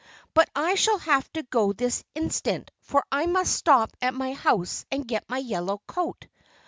[0.33, 4.83] But I shall have to go this instant, for I must stop at my house
[4.91, 6.25] and get my yellow coat.